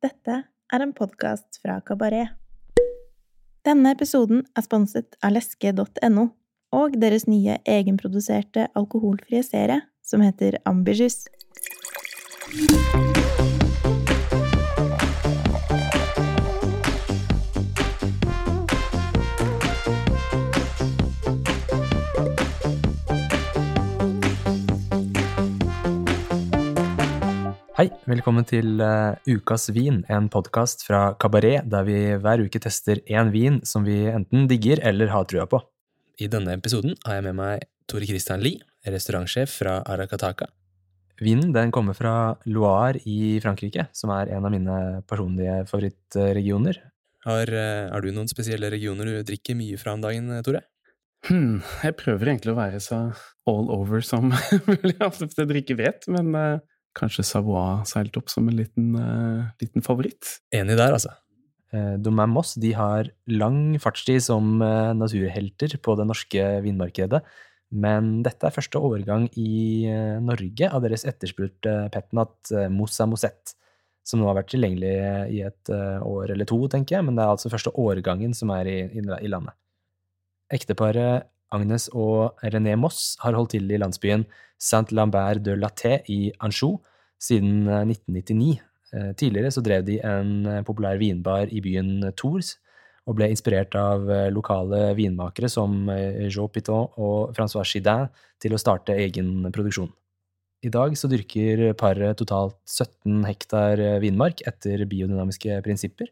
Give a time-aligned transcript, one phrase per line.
[0.00, 0.34] Dette
[0.72, 2.32] er en podkast fra Kabaret.
[3.68, 6.24] Denne episoden er sponset av leske.no
[6.72, 11.26] og deres nye egenproduserte alkoholfrie serie som heter Ambitious.
[27.80, 32.98] Hei, velkommen til uh, Ukas vin, en podkast fra Kabaret, der vi hver uke tester
[33.08, 35.62] én vin som vi enten digger eller har trua på.
[36.20, 40.50] I denne episoden har jeg med meg Tore Christian Lie, restaurantsjef fra Arakataka.
[41.24, 44.76] Vinen den kommer fra Loire i Frankrike, som er en av mine
[45.08, 46.82] personlige favorittregioner.
[47.24, 50.66] Har, uh, har du noen spesielle regioner du drikker mye fra om dagen, Tore?
[51.30, 53.06] Hmm, jeg prøver egentlig å være så
[53.48, 54.34] all over som
[54.68, 59.50] mulig det jeg drikker vet, men uh, kanskje Savoie seilt opp som en liten, uh,
[59.62, 60.38] liten favoritt.
[60.54, 61.14] Enig der, altså.
[61.70, 67.20] Eh, Domaine Moss de har lang fartstid som eh, naturhelter på det norske vinmarkedet,
[67.70, 69.86] men dette er første overgang i
[70.26, 73.54] Norge av deres etterspurte petnat Moussa Mosette,
[74.02, 74.90] som nå har vært tilgjengelig
[75.30, 78.66] i et år eller to, tenker jeg, men det er altså første årgangen som er
[78.66, 79.54] i, i, i landet.
[80.50, 84.26] Ekteparet Agnes og René Moss har holdt til i landsbyen
[84.60, 86.78] Saint-Lambert de Laté i Anjou
[87.20, 88.58] siden eh, 1999.
[88.94, 92.56] Eh, Tidligere så drev de en eh, populær vinbar i byen Tours,
[93.08, 98.08] og ble inspirert av eh, lokale vinmakere som eh, Jean Piton og Francois Chidin
[98.42, 99.90] til å starte egen produksjon.
[100.60, 106.10] I dag så dyrker paret totalt 17 hektar eh, vinmark etter biodynamiske prinsipper.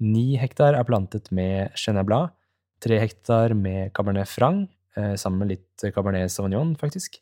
[0.00, 2.32] 9 hektar er plantet med Chenin Blanc,
[2.80, 7.20] 3 hektar med Cabernet Franc, eh, sammen med litt Cabernet Sauvignon, faktisk,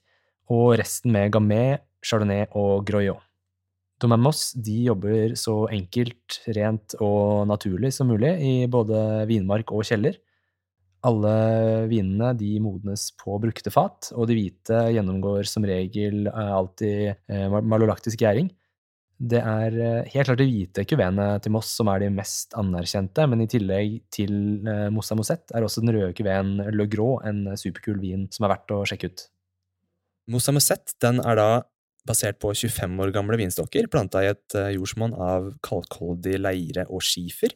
[0.55, 3.28] og resten med Gamay, Chardonnay og Groyot.
[3.99, 9.87] Domaine Moss de jobber så enkelt, rent og naturlig som mulig i både vinmark og
[9.89, 10.21] kjeller.
[11.07, 11.33] Alle
[11.91, 17.59] vinene de modnes på brukte fat, og de hvite gjennomgår som regel eh, alltid eh,
[17.63, 18.51] malolaktisk gjæring.
[19.19, 23.27] Det er eh, helt klart de hvite kuveene til Moss som er de mest anerkjente,
[23.31, 24.35] men i tillegg til
[24.95, 28.75] Mossa Mosette er også den røde kuveen Le Gros en superkul vin som er verdt
[28.75, 29.27] å sjekke ut.
[30.35, 31.51] Mossa Mosette den er da
[32.09, 37.05] basert på 25 år gamle vinstokker planta i et eh, jordsmonn av kalkholdig leire og
[37.05, 37.55] skifer.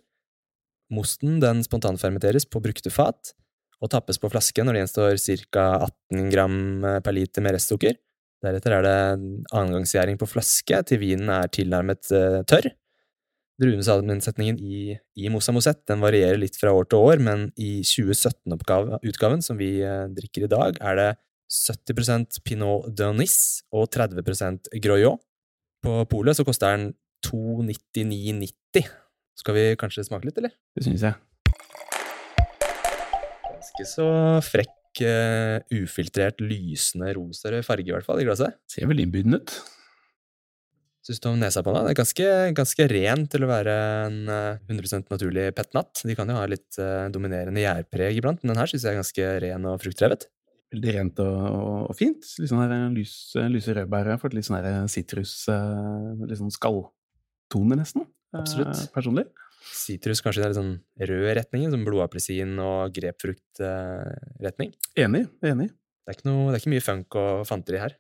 [0.93, 3.33] Mosten den spontanfermenteres på brukte fat
[3.83, 5.19] og tappes på flaske når det gjenstår
[5.49, 5.65] ca.
[5.89, 7.99] 18 gram eh, per liter med restsukker.
[8.43, 9.01] Deretter er det
[9.55, 12.71] annengangsgjæring på flaske til vinen er tilnærmet eh, tørr.
[13.63, 19.45] Druesammensetningen i, i Moussa Mosette den varierer litt fra år til år, men i 2017-utgaven,
[19.45, 19.77] som vi
[20.17, 21.11] drikker i dag, er det
[21.53, 25.21] 70% Pinot de Nice og 30% Groyot.
[25.83, 26.93] På polet så koster den
[27.27, 28.87] 299,90.
[29.39, 30.55] Skal vi kanskje smake litt, eller?
[30.77, 31.19] Det syns jeg.
[33.49, 34.09] Ganske så
[34.47, 38.59] frekk, uh, ufiltrert, lysende rosa farge, i hvert fall, i glasset.
[38.71, 39.55] Ser veldig innbydende ut.
[41.03, 41.89] Syns du om nesa på den?
[41.89, 43.73] Det er ganske, ganske ren til å være
[44.05, 45.99] en eh, 100% naturlig petnat.
[46.07, 49.01] De kan jo ha litt uh, dominerende gjærpreg iblant, men den her syns jeg er
[49.01, 50.29] ganske ren og fruktdrevet.
[50.73, 51.39] Veldig rent og,
[51.91, 52.25] og, fint.
[52.41, 53.15] Litt sånn her lys,
[53.53, 54.09] lyse rødbær.
[54.09, 58.07] Jeg har fått litt sånn her sitrus eh, Litt sånn skalltone, nesten.
[58.07, 58.87] eh, Absolutt.
[58.95, 59.27] Personlig.
[59.73, 64.73] Sitrus kanskje det er litt sånn rød retning, som blodappelsin og grepfruktretning.
[64.99, 65.27] Enig.
[65.45, 65.71] Enig.
[66.03, 67.99] Det er ikke, noe, det er ikke mye funk og fanteri her.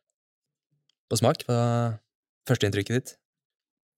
[1.13, 1.99] På smak, hva er
[2.49, 3.19] førsteinntrykket ditt?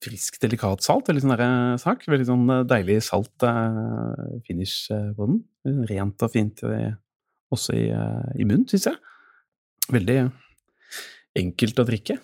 [0.05, 1.09] frisk, delikat salt.
[1.11, 2.05] Veldig sånn sak.
[2.11, 5.41] Veldig sånn eh, deilig salt eh, finish eh, på den.
[5.91, 6.93] Rent og fint eh,
[7.55, 8.99] også i, eh, i munnen, syns jeg.
[9.95, 10.19] Veldig
[11.41, 12.19] enkelt å drikke.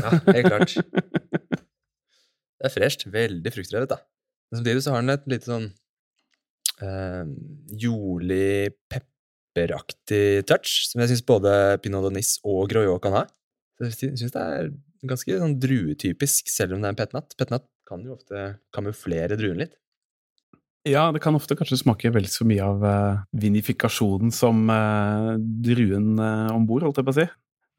[0.00, 0.76] Ja, helt klart.
[2.64, 3.06] Det er fresht.
[3.12, 3.98] Veldig fruktdrevet, da.
[4.50, 5.66] Men samtidig så har den et lite sånn
[6.84, 7.24] eh,
[7.82, 11.52] jordlig, pepperaktig touch, som jeg syns både
[11.84, 13.24] Pinot de Nice og Groyot kan ha.
[13.82, 14.70] Jeg syns det er
[15.04, 17.34] ganske sånn druetypisk, selv om det er en petnat.
[17.38, 19.74] Petnat kan jo ofte kamuflere druen litt.
[20.84, 26.18] Ja, det kan ofte kanskje smake vel så mye av uh, vinifikasjonen som uh, druen
[26.20, 27.24] uh, om bord, holdt jeg på å si.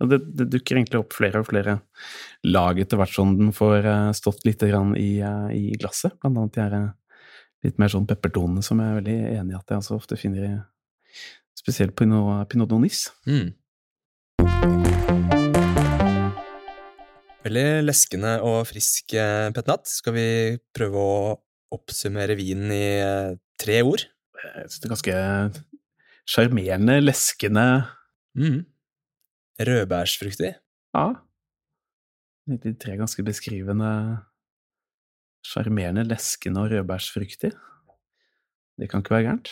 [0.09, 1.77] Det, det dukker egentlig opp flere og flere
[2.49, 6.17] lag etter hvert som den får uh, stått litt i, i glasset.
[6.17, 6.89] Blant annet de her
[7.67, 10.49] litt mer sånn peppertonene som jeg er veldig enig i at jeg altså ofte finner
[10.49, 10.51] i
[11.61, 13.05] spesielt Pinot, Pinot Nonis.
[13.29, 13.53] Mm.
[17.45, 19.85] Veldig leskende og frisk petnat.
[19.93, 20.29] Skal vi
[20.73, 21.17] prøve å
[21.75, 24.07] oppsummere vinen i eh, tre ord?
[24.45, 25.19] Jeg synes det er ganske
[26.29, 27.67] sjarmerende, leskende
[28.35, 28.65] Mm.
[29.63, 30.49] Rødbærsfruktig.
[30.91, 31.03] Ja.
[32.51, 33.91] De tre ganske beskrivende
[35.45, 37.51] Sjarmerende, leskende og rødbærsfruktig.
[38.75, 39.51] Det kan ikke være gærent.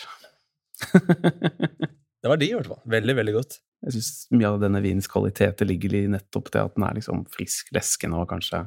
[2.24, 2.80] Det var de, i hvert fall.
[2.88, 3.58] Veldig, veldig godt.
[3.84, 7.26] Jeg syns mye av denne vinens kvaliteter ligger i nettopp det at den er liksom
[7.30, 8.62] frisk, leskende og kanskje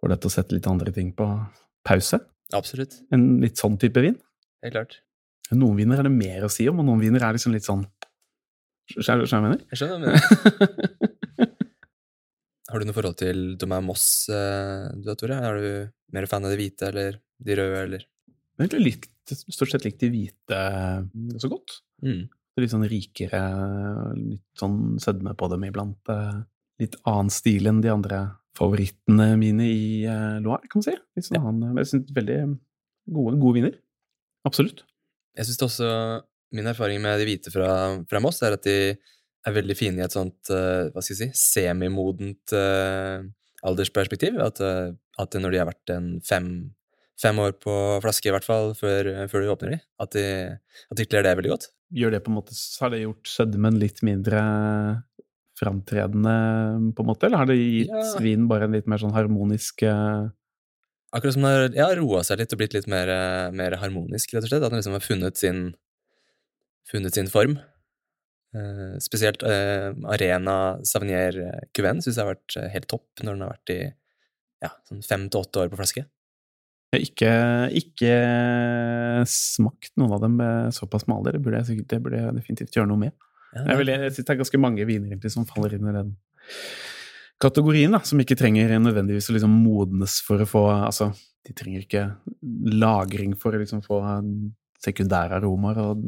[0.00, 1.26] får deg til å sette litt andre ting på
[1.84, 2.18] pause.
[2.56, 2.98] Absolutt.
[3.14, 4.18] En litt sånn type vin.
[4.64, 4.98] Helt klart.
[5.52, 7.82] Noen viner er det mer å si om, og noen viner er liksom litt sånn
[8.92, 9.60] Skjønner du hva jeg mener?
[9.70, 11.50] Jeg skjønner hva du mener.
[12.72, 15.36] Har du noe forhold til Domain Moss, eh, du da, Tore?
[15.44, 15.68] Er du
[16.16, 18.04] mer fan av de hvite eller de røde, eller?
[18.58, 18.94] Jeg har egentlig
[19.54, 20.60] stort sett likt de hvite
[21.42, 21.78] så godt.
[22.04, 22.24] Mm.
[22.60, 23.42] Litt sånn rikere,
[24.18, 26.00] litt sånn sødme på dem iblant.
[26.12, 26.40] eh,
[26.82, 28.22] Litt annen stil enn de andre
[28.58, 30.96] favorittene mine i uh, Loire, kan man si.
[31.16, 32.38] Litt sånn annen, men jeg synes veldig
[33.16, 33.78] gode, gode viner.
[34.48, 34.84] Absolutt.
[35.38, 35.88] Jeg syns også
[36.52, 37.68] Min erfaring med de hvite fra,
[38.04, 41.32] fra Moss er at de er veldig fine i et sånt uh, hva skal jeg
[41.32, 43.24] si, semimodent uh,
[43.66, 44.38] aldersperspektiv.
[44.42, 46.48] At, eh, at når de har vært en fem,
[47.20, 47.74] fem år på
[48.04, 50.26] flaske, i hvert fall, før, før du åpner de, at de,
[50.90, 51.68] at de kler det veldig godt.
[51.92, 54.42] Gjør det på en måte, så har det gjort sødmen litt mindre
[55.62, 56.36] framtredende,
[56.92, 57.28] på en måte?
[57.28, 58.04] Eller har det gitt Ja.
[58.20, 60.28] vinen bare en litt mer sånn harmonisk eh,
[61.12, 64.30] Akkurat som den har ja, roa seg litt og blitt litt mer, eh, mer harmonisk,
[64.32, 64.62] rett og slett.
[64.64, 65.58] At den liksom har funnet sin,
[66.88, 67.58] funnet sin form.
[68.56, 70.56] Eh, spesielt eh, Arena
[70.88, 71.36] Savnier
[71.72, 73.78] Cuven syns jeg har vært eh, helt topp når den har vært i
[74.64, 76.04] ja, sånn fem til åtte år på flaske.
[76.92, 77.30] Jeg har ikke,
[77.80, 78.16] ikke
[79.32, 80.40] smakt noen av dem
[80.76, 81.38] såpass såpass alder.
[81.38, 83.16] Det burde jeg, det burde jeg definitivt gjøre noe med.
[83.54, 85.92] Ja, Jeg, vil, jeg synes det er ganske mange viner egentlig som faller inn i
[85.92, 86.14] den
[87.42, 91.10] kategorien, da, som ikke trenger nødvendigvis å liksom modnes for å få Altså,
[91.46, 92.04] de trenger ikke
[92.78, 93.98] lagring for å liksom få
[94.82, 96.02] sekundære aromaer og,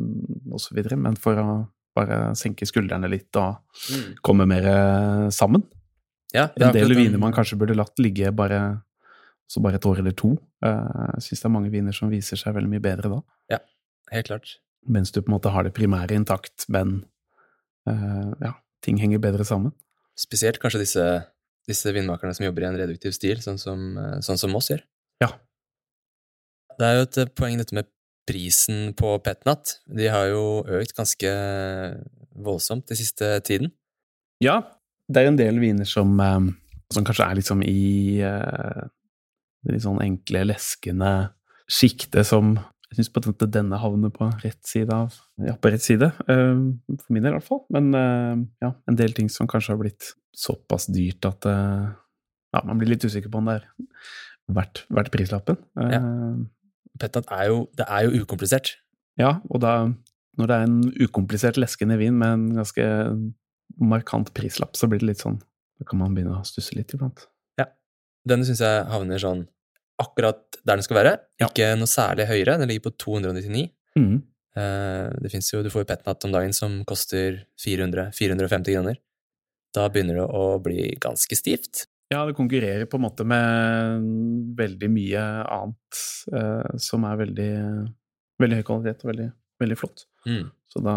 [0.55, 1.47] og så videre, men for å
[1.95, 4.15] bare senke skuldrene litt og Mm.
[4.23, 5.63] komme mer eh, sammen.
[6.33, 8.81] Ja, det En del viner man kanskje burde latt ligge bare,
[9.51, 10.33] så bare et år eller to.
[10.65, 13.21] Eh, Jeg syns det er mange viner som viser seg veldig mye bedre da.
[13.51, 13.59] Ja,
[14.11, 14.57] Helt klart.
[14.89, 17.05] Mens du på en måte har det primære intakt, men
[17.87, 18.55] ja,
[18.85, 19.73] ting henger bedre sammen.
[20.19, 21.05] Spesielt kanskje disse,
[21.69, 24.85] disse vindmakerne som jobber i en reduktiv stil, sånn som, eh, sånn som oss gjør.
[25.23, 25.33] Ja.
[26.79, 27.89] Det er jo et eh, poeng dette med
[28.29, 29.79] prisen på Petnat.
[29.87, 31.33] De har jo økt ganske
[32.35, 33.73] voldsomt den siste tiden.
[34.43, 34.61] Ja,
[35.11, 36.53] det er en del viner som, eh,
[36.93, 38.85] som kanskje er liksom i eh,
[39.65, 41.13] det litt sånn enkle, leskende
[41.71, 42.59] sjiktet som
[42.95, 46.13] jeg syns på en måte denne havner på rett side av Ja, på rett side,
[46.31, 46.61] eh,
[47.01, 47.65] for min del i hvert fall.
[47.75, 51.89] Men eh, ja, en del ting som kanskje har blitt såpass dyrt at eh,
[52.55, 53.67] ja, man blir litt usikker på om det er
[54.55, 55.59] verdt, verdt prislappen.
[55.75, 56.01] Ja.
[57.03, 58.77] Pettat er jo, det er jo ukomplisert.
[59.19, 59.73] Ja, og da,
[60.39, 62.87] når det er en ukomplisert leskende vin med en ganske
[63.83, 65.41] markant prislapp, så blir det litt sånn
[65.81, 67.27] Da kan man begynne å stusse litt iblant.
[67.59, 67.67] Ja.
[68.23, 69.49] Denne syns jeg havner sånn
[70.03, 71.17] akkurat der den skal være.
[71.41, 71.49] Ja.
[71.49, 72.59] Ikke noe særlig høyere.
[72.61, 73.67] Den ligger på 299.
[73.99, 74.15] Mm.
[74.57, 78.99] Eh, det finnes jo, Du får jo Petnat om dagen som koster 400-450 kroner.
[79.75, 81.87] Da begynner det å bli ganske stivt.
[82.13, 84.05] Ja, det konkurrerer på en måte med
[84.59, 87.53] veldig mye annet eh, som er veldig,
[88.43, 89.31] veldig høy kvalitet og veldig,
[89.63, 90.05] veldig flott.
[90.29, 90.97] Mm, Så da,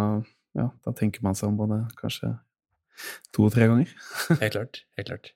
[0.59, 2.33] ja, da tenker man seg om både kanskje
[3.35, 3.89] to-tre ganger.
[4.41, 4.83] helt klart.
[4.99, 5.31] Helt klart.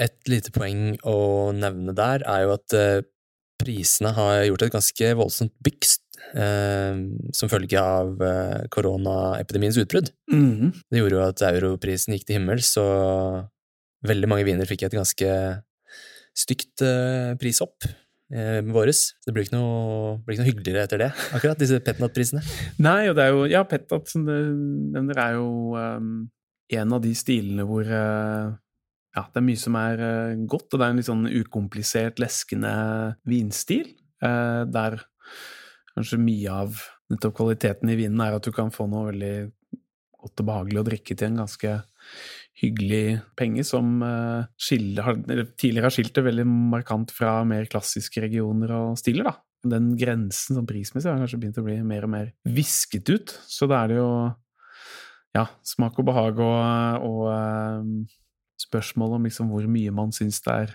[0.00, 1.16] Et lite poeng å
[1.52, 3.02] nevne der er jo at eh,
[3.60, 5.98] prisene har gjort et ganske voldsomt byks
[6.40, 7.00] eh,
[7.36, 10.12] som følge av eh, koronaepidemiens utbrudd.
[10.32, 10.70] Mm.
[10.88, 13.50] Det gjorde jo at europrisen gikk til himmels, og
[14.08, 15.34] veldig mange viner fikk et ganske
[16.40, 17.84] stygt eh, prishopp
[18.32, 19.02] eh, våres.
[19.26, 22.42] Det blir ikke, noe, blir ikke noe hyggeligere etter det, akkurat, disse Petnat-prisene.
[22.80, 24.34] Nei, og det er jo Ja, Petnat som du
[24.96, 26.10] nevner, er jo um,
[26.70, 28.56] en av de stilene hvor uh,
[29.16, 32.20] ja, det er mye som er uh, godt, og det er en litt sånn ukomplisert,
[32.22, 32.72] leskende
[33.28, 33.88] vinstil,
[34.24, 35.00] uh, der
[35.96, 39.34] kanskje mye av nettopp kvaliteten i vinen er at du kan få noe veldig
[40.20, 41.76] godt og behagelig å drikke til en ganske
[42.60, 45.16] hyggelig penge, som uh, skiller,
[45.58, 50.56] tidligere har skilt det veldig markant fra mer klassiske regioner og stiler, da den grensen
[50.56, 53.34] som prismessig har kanskje begynt å bli mer og mer visket ut.
[53.44, 54.12] Så da er det jo
[55.36, 57.26] ja, smak og behag og, og
[58.60, 60.74] spørsmål om liksom hvor mye man syns det er.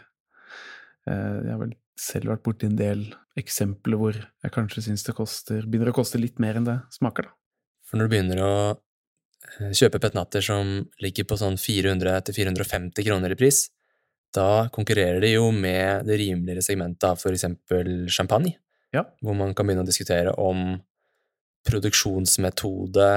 [1.06, 3.06] Uh, jeg har vel selv vært borti en del
[3.40, 7.30] eksempler hvor jeg kanskje syns det koster, begynner å koste litt mer enn det smaker,
[7.30, 7.36] da.
[7.86, 10.72] For når du begynner å eh, kjøpe petnatter som
[11.04, 13.68] ligger på sånn 400-450 kroner i pris,
[14.36, 18.58] da konkurrerer de jo med det rimeligere segmentet av for eksempel champagne,
[18.96, 19.06] Ja.
[19.22, 20.82] hvor man kan begynne å diskutere om
[21.68, 23.08] produksjonsmetode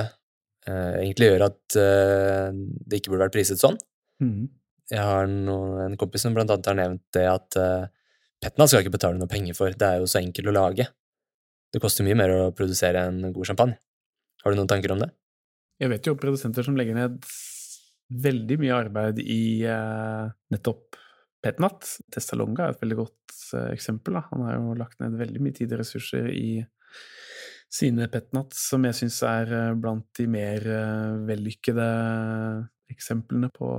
[0.67, 3.79] eh, egentlig gjør at eh, det ikke burde vært priset sånn.
[4.23, 4.49] Mm.
[4.89, 7.89] Jeg har noen, en kompis som blant annet har nevnt det at uh,
[8.41, 10.87] Petna skal ikke betale noe penger for, det er jo så enkelt å lage.
[11.69, 13.77] Det koster mye mer å produsere en god champagne.
[14.45, 15.11] Har du noen tanker om det?
[15.83, 17.19] Jeg vet jo produsenter som legger ned
[18.09, 20.97] veldig mye arbeid i uh, nettopp
[21.45, 21.85] Petnat.
[22.15, 24.17] Testalonga er et veldig godt uh, eksempel.
[24.17, 24.25] Da.
[24.33, 26.63] Han har jo lagt ned veldig mye tid og ressurser i
[27.69, 30.65] sine Petnat, som jeg syns er uh, blant de mer
[31.29, 31.89] vellykkede
[32.93, 33.71] eksemplene på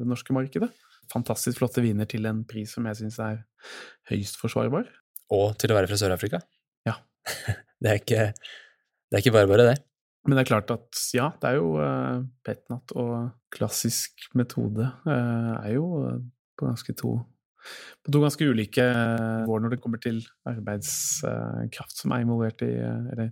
[0.00, 0.70] det norske markedet.
[1.12, 3.40] Fantastisk flotte viner til en pris som jeg syns er
[4.10, 4.86] høyst forsvarbar.
[5.32, 6.42] Og til å være fra Sør-Afrika?
[6.88, 6.98] Ja.
[7.82, 9.76] det, er ikke, det er ikke bare bare, det.
[10.26, 15.52] Men det er klart at ja, det er jo uh, petnat og klassisk metode uh,
[15.58, 15.86] er jo
[16.58, 17.16] på ganske to
[18.02, 20.16] på to ganske ulike nivåer når det kommer til
[20.50, 23.28] arbeidskraft som er involvert i Eller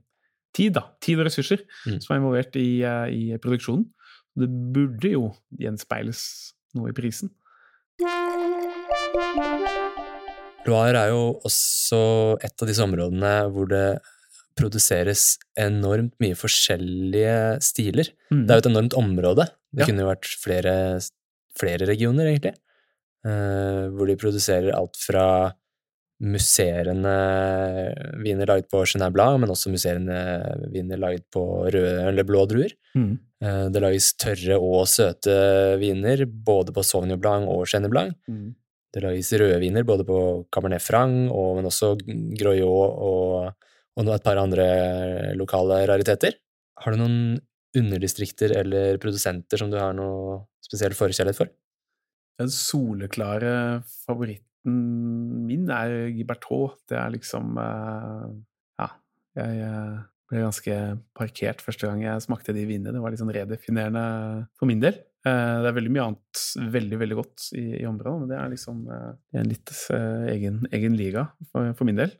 [0.55, 0.85] tid, da.
[1.03, 1.99] Tid og ressurser mm.
[2.03, 2.69] som er involvert i,
[3.15, 3.89] i, produksjonen.
[4.39, 5.27] Det burde jo
[5.59, 6.23] gjenspeiles
[6.79, 7.33] noe i prisen.
[10.69, 12.01] Loire er jo også
[12.45, 14.01] et av disse områdene hvor det
[14.59, 18.11] produseres enormt mye forskjellige stiler.
[18.33, 18.45] Mm.
[18.45, 19.47] Det er jo et enormt område.
[19.71, 19.89] Det ja.
[19.89, 20.75] kunne jo vært flere,
[21.59, 22.57] flere regioner, egentlig.
[23.27, 25.25] Uh, hvor de produserer alt fra
[26.21, 27.15] musserende
[28.21, 30.21] viner laget på Chenin Blanc, men også musserende
[30.73, 32.75] viner laget på røde eller blå druer.
[32.95, 33.15] Mm.
[33.41, 35.35] Uh, det lages tørre og søte
[35.81, 38.17] viner både på Sauvignon Blanc og Chenin Blanc.
[38.29, 38.53] Mm.
[38.91, 40.21] Det lages røde viner både på
[40.53, 41.95] Cabernet Franc, og, men også
[42.41, 43.53] Groyot og
[44.01, 44.67] og et par andre
[45.37, 46.37] lokale rariteter.
[46.81, 47.41] Har du noen
[47.77, 51.51] underdistrikter eller produsenter som du har noe spesiell forkjærlighet for?
[52.41, 56.79] Den soleklare favoritten min er Gibertot.
[56.91, 58.31] Det er liksom uh,
[58.81, 58.89] Ja,
[59.39, 59.69] jeg
[60.31, 60.81] ble ganske
[61.17, 62.95] parkert første gang jeg smakte de vinene.
[62.95, 64.05] Det var litt sånn redefinerende
[64.59, 65.01] for min del.
[65.21, 68.53] Eh, det er veldig mye annet veldig veldig godt i, i området, men det er
[68.55, 72.15] liksom uh, en litt egen, egen, liga for, for min del.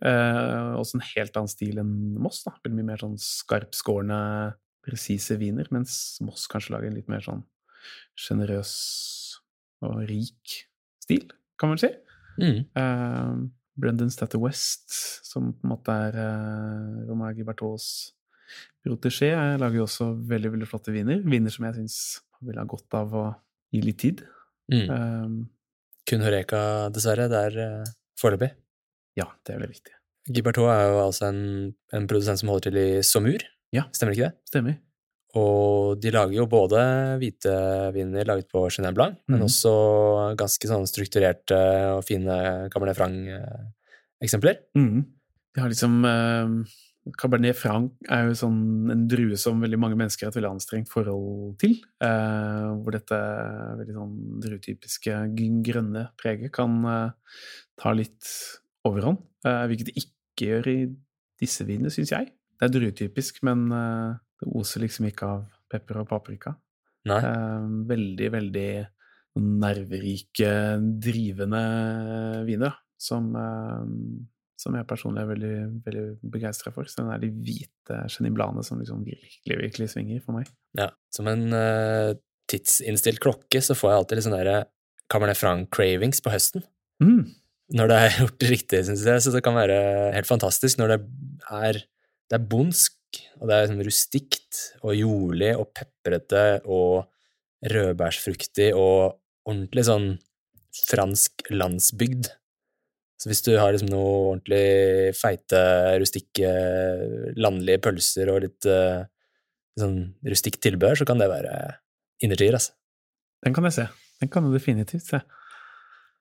[0.77, 2.43] Også en helt annen stil enn Moss.
[2.45, 2.57] da.
[2.61, 4.21] Veldig mye mer sånn skarpskårne,
[4.85, 7.45] presise viner, mens Moss kanskje lager en litt mer sånn
[8.19, 8.75] sjenerøs
[9.87, 10.61] og rik
[11.01, 11.31] stil,
[11.61, 11.91] kan man si.
[12.41, 12.63] Mm.
[12.77, 13.49] Uh,
[13.81, 14.89] Brendan Statter West,
[15.27, 17.87] som på en måte er uh, Romain Gibertos
[18.85, 19.31] protégé,
[19.61, 21.23] lager jo også veldig veldig flotte viner.
[21.25, 21.97] Viner som jeg syns
[22.45, 23.25] vil ha godt av å
[23.75, 24.25] gi litt tid.
[24.73, 24.91] Mm.
[24.91, 25.39] Um,
[26.09, 26.63] Kun Horeka,
[26.95, 27.29] dessverre.
[27.31, 28.51] Det er uh, foreløpig.
[29.21, 29.97] Ja, det er veldig viktig.
[30.31, 31.43] Gibertot er jo altså en,
[31.97, 33.43] en, produsent som holder til i Saumur,
[33.75, 34.51] ja, stemmer ikke det?
[34.51, 34.77] Stemmer.
[35.39, 36.81] Og de lager jo både
[37.21, 37.55] hvite
[37.95, 39.31] viner laget på Chenin Blanc, mm.
[39.35, 39.73] men også
[40.39, 41.59] ganske sånn strukturerte
[41.95, 42.37] og fine
[42.73, 44.63] Cabernet Franc-eksempler.
[44.79, 45.05] Mm.
[45.55, 46.57] De har liksom eh,
[47.19, 50.91] Cabernet Franc er jo sånn en drue som veldig mange mennesker har et veldig anstrengt
[50.93, 51.79] forhold til.
[52.05, 53.21] Eh, hvor dette
[53.81, 55.21] veldig sånn druetypiske
[55.67, 57.39] grønne preget kan eh,
[57.81, 58.35] ta litt
[58.89, 59.23] overhånd.
[59.47, 60.79] Eh, hvilket det ikke gjør i
[61.41, 62.35] disse vinene, syns jeg.
[62.61, 66.55] Det er druetypisk, men eh, det oser liksom ikke av pepper og paprika.
[67.09, 68.71] Eh, veldig, veldig
[69.41, 70.51] nerverike,
[71.01, 71.65] drivende
[72.49, 74.29] viner som eh,
[74.61, 75.55] som jeg personlig er veldig,
[75.87, 76.89] veldig begeistra for.
[76.89, 80.51] Så den er de hvite genibladene som liksom virkelig, virkelig svinger for meg.
[80.79, 82.13] Ja, som en uh,
[82.51, 84.59] tidsinnstilt klokke så får jeg alltid litt sånn derre
[85.11, 86.67] Cabernet Franc-cravings på høsten.
[87.03, 87.25] Mm.
[87.79, 89.25] Når det er gjort riktig, syns jeg.
[89.25, 89.81] Så det kan være
[90.17, 91.01] helt fantastisk når det
[91.57, 91.83] er,
[92.31, 93.00] det er bondsk,
[93.41, 97.09] og det er liksom rustikt og jordlig og peprete og
[97.71, 99.17] rødbærsfruktig og
[99.49, 100.11] ordentlig sånn
[100.87, 102.31] fransk landsbygd.
[103.21, 105.61] Så hvis du har liksom noe ordentlig feite,
[106.01, 106.53] rustikke,
[107.37, 109.03] landlige pølser og litt uh,
[109.81, 111.57] sånn rustikt tilbehør, så kan det være
[112.25, 112.73] innertier, altså.
[113.45, 113.87] Den kan jeg se.
[114.21, 115.21] Den kan du definitivt se.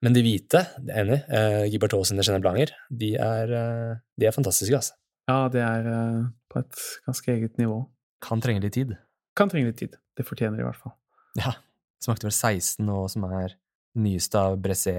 [0.03, 4.27] Men de hvite, det er enig, uh, Gibertot sine Chenin Blanger, de er, uh, de
[4.27, 4.99] er fantastiske, altså.
[5.29, 7.83] Ja, det er uh, på et ganske eget nivå.
[8.25, 8.95] Kan trenge litt tid.
[9.37, 9.95] Kan trenge litt tid.
[10.17, 10.95] Det fortjener de i hvert fall.
[11.37, 11.53] Ja.
[12.01, 13.53] Smakte vel 16 nå, som er
[13.99, 14.95] nyeste av Bressé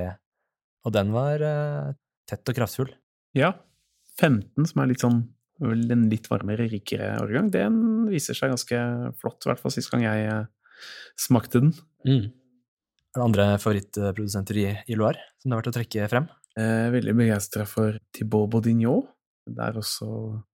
[0.87, 1.93] og den var uh,
[2.29, 2.91] tett og kraftfull.
[3.37, 3.53] Ja.
[4.21, 5.23] 15, som er litt sånn
[5.61, 7.75] en litt varmere, rikere årgang, den
[8.09, 8.79] viser seg ganske
[9.21, 10.47] flott, i hvert fall sist gang jeg uh,
[11.21, 11.75] smakte den.
[12.09, 12.31] Mm.
[13.11, 16.29] Er det andre favorittprodusenter i, i Loire som det har vært å trekke frem?
[16.61, 19.11] Eh, veldig begeistra for Thibaut Baudignot.
[19.57, 20.09] Det er også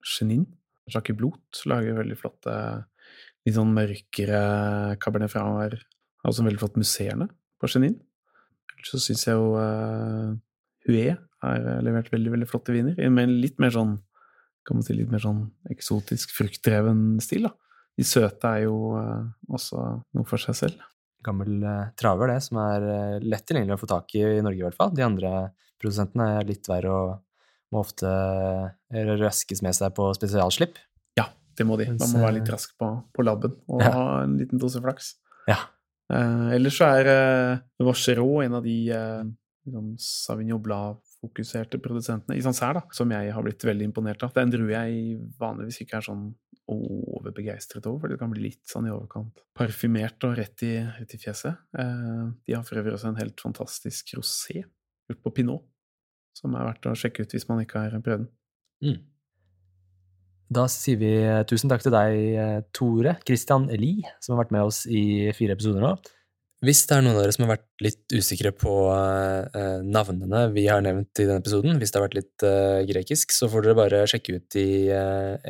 [0.05, 0.47] Chenin.
[0.93, 2.57] Jacques Blot lager veldig flotte,
[3.47, 4.43] litt sånn mørkere
[5.03, 5.79] Cabernet Franc.
[6.23, 7.97] Har også veldig flott musserende på Chenin
[8.77, 10.35] Ellers så syns jeg jo uh,
[10.87, 13.97] Hue har eh, levert veldig veldig flotte viner, med en litt mer sånn
[14.67, 17.47] kan man si litt mer sånn eksotisk, fruktdreven stil.
[17.47, 17.53] da.
[17.97, 19.83] De søte er jo uh, også
[20.17, 20.81] noe for seg selv.
[21.23, 24.59] Gammel uh, traver, det, som er uh, lett tilgjengelig å få tak i i Norge,
[24.59, 24.91] i hvert fall.
[24.97, 25.33] De andre
[25.77, 27.09] Produsentene er litt verre og
[27.73, 28.07] må ofte
[28.93, 30.77] røskes med seg på spesialslipp.
[31.19, 31.27] Ja,
[31.59, 31.89] det må de.
[31.97, 33.91] Man må være litt rask på, på labben og Ja.
[33.95, 35.15] ha en liten dose flaks.
[35.51, 35.59] Ja.
[36.13, 39.25] Eh, ellers så er eh, Vachereau en av de eh,
[39.67, 44.31] liksom Sauvignon Blad-fokuserte produsentene i Sancerre, da, som jeg har blitt veldig imponert av.
[44.35, 46.27] Det er en drue jeg vanligvis ikke er sånn
[46.71, 51.15] overbegeistret over, for det kan bli litt sånn i overkant parfymert og rett i, rett
[51.15, 51.59] i fjeset.
[51.79, 55.67] Eh, de har for øvrig også en helt fantastisk rosé gjort på pinot,
[56.37, 58.33] som er verdt å sjekke ut hvis man ikke har prøvd den.
[58.85, 58.99] Mm.
[60.53, 64.55] Da sier vi eh, tusen takk til deg, eh, Tore Christian Lie, som har vært
[64.55, 65.97] med oss i fire episoder nå.
[66.65, 70.69] Hvis det er noen av dere som har vært litt usikre på eh, navnene vi
[70.71, 72.47] har nevnt i denne episoden, hvis det har vært litt
[72.93, 74.69] grekisk, så får dere bare sjekke ut i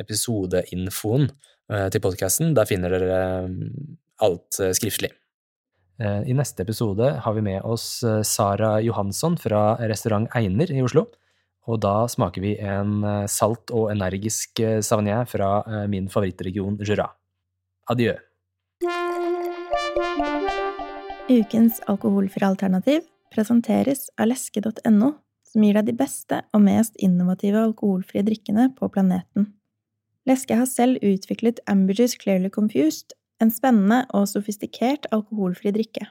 [0.01, 1.29] episodeinfoen
[1.91, 2.53] til podkasten.
[2.55, 3.21] Der finner dere
[4.23, 5.11] alt skriftlig.
[5.99, 10.83] Eh, I neste episode har vi med oss eh, Sara Johansson fra restaurant Einer i
[10.85, 11.07] Oslo.
[11.67, 15.49] Og da smaker vi en eh, salt og energisk savagnin fra
[15.89, 17.09] min favorittregion Jura.
[17.89, 18.13] Adjø.
[21.27, 25.11] Ukens alkoholfrie alternativ presenteres av leske.no,
[25.49, 29.49] som gir deg de beste og mest innovative alkoholfrie drikkene på planeten.
[30.27, 36.07] Leske har selv utviklet Ambergers Clearly Confused, en spennende og sofistikert alkoholfri drikke.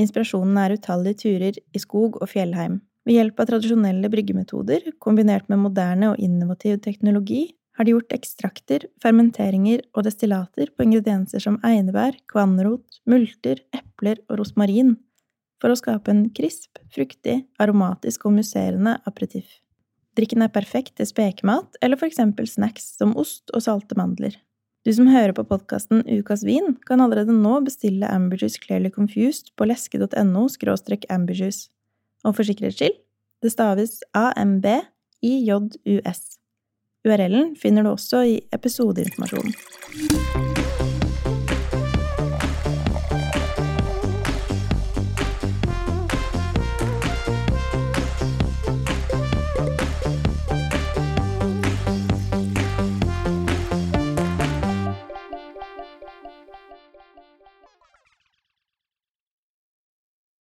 [0.00, 2.80] Inspirasjonen er utallige turer i skog og fjellheim.
[3.06, 8.86] Ved hjelp av tradisjonelle bryggemetoder, kombinert med moderne og innovativ teknologi, har de gjort ekstrakter,
[9.02, 14.96] fermenteringer og destillater på ingredienser som einebær, kvannrot, multer, epler og rosmarin,
[15.60, 19.60] for å skape en krisp, fruktig, aromatisk og musserende aperitiff.
[20.16, 24.38] Drikken er perfekt til spekemat eller for eksempel snacks som ost og salte mandler.
[24.86, 29.66] Du som hører på podkasten Ukas vin, kan allerede nå bestille Amberjuice Clearly Confused på
[29.66, 30.44] leske.no
[31.10, 31.70] amberjuice.
[32.22, 32.94] Og for sikkerhets skyld,
[33.42, 34.78] det staves AMBIJUS.
[37.02, 39.54] URL-en finner du også i episodeinformasjonen.